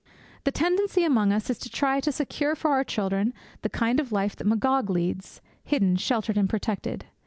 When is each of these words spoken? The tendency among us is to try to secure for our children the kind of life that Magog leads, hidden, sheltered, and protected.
The 0.45 0.51
tendency 0.51 1.03
among 1.03 1.31
us 1.31 1.47
is 1.51 1.59
to 1.59 1.69
try 1.69 1.99
to 1.99 2.11
secure 2.11 2.55
for 2.55 2.71
our 2.71 2.83
children 2.83 3.35
the 3.61 3.69
kind 3.69 3.99
of 3.99 4.11
life 4.11 4.35
that 4.37 4.47
Magog 4.47 4.89
leads, 4.89 5.41
hidden, 5.63 5.95
sheltered, 5.95 6.39
and 6.39 6.49
protected. 6.49 7.05